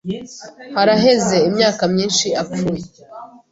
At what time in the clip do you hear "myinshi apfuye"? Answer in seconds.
1.93-2.83